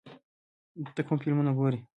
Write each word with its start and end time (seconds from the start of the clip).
ته 0.95 1.01
کوم 1.07 1.17
فلمونه 1.21 1.51
ګورې؟ 1.57 1.79